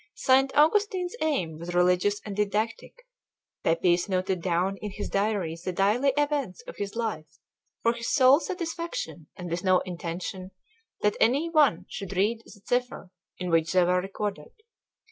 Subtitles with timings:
[0.15, 0.51] St.
[0.55, 3.05] Augustine's aim was religious and didactic,
[3.63, 7.37] Pepys noted down in his diary the daily events of his life
[7.83, 10.49] for his sole satisfaction and with no intention
[11.01, 14.53] that any one should read the cipher in which they were recorded.